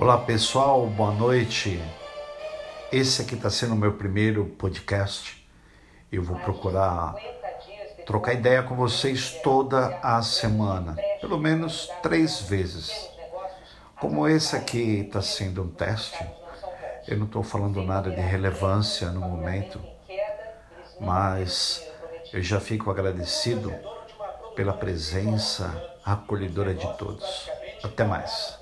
Olá 0.00 0.16
pessoal, 0.16 0.86
boa 0.86 1.10
noite. 1.10 1.82
Esse 2.92 3.20
aqui 3.20 3.34
está 3.34 3.50
sendo 3.50 3.74
o 3.74 3.76
meu 3.76 3.94
primeiro 3.94 4.44
podcast. 4.44 5.44
Eu 6.10 6.22
vou 6.22 6.38
procurar 6.38 7.16
trocar 8.06 8.32
ideia 8.32 8.62
com 8.62 8.76
vocês 8.76 9.40
toda 9.42 9.98
a 10.00 10.22
semana, 10.22 10.94
pelo 11.20 11.36
menos 11.36 11.90
três 12.00 12.40
vezes. 12.42 13.10
Como 14.00 14.28
esse 14.28 14.54
aqui 14.54 15.00
está 15.00 15.20
sendo 15.20 15.64
um 15.64 15.68
teste, 15.68 16.24
eu 17.08 17.18
não 17.18 17.26
estou 17.26 17.42
falando 17.42 17.82
nada 17.82 18.08
de 18.08 18.20
relevância 18.20 19.10
no 19.10 19.20
momento, 19.20 19.80
mas 21.00 21.84
eu 22.32 22.40
já 22.40 22.60
fico 22.60 22.88
agradecido 22.88 23.74
pela 24.54 24.72
presença 24.72 25.98
acolhedora 26.04 26.72
de 26.72 26.86
todos. 26.96 27.50
Até 27.82 28.04
mais. 28.04 28.57